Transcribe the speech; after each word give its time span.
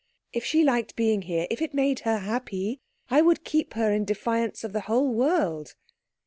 "If 0.33 0.43
she 0.43 0.63
liked 0.63 0.95
being 0.95 1.21
here 1.21 1.45
if 1.51 1.61
it 1.61 1.75
made 1.75 1.99
her 1.99 2.17
happy 2.17 2.81
I 3.11 3.21
would 3.21 3.43
keep 3.43 3.75
her 3.75 3.91
in 3.93 4.03
defiance 4.03 4.63
of 4.63 4.73
the 4.73 4.81
whole 4.89 5.13
world." 5.13 5.75